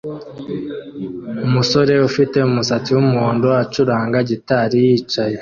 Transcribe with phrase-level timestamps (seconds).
[1.47, 5.35] Umusore ufite umusatsi wumuhondo acuranga gitari yicaye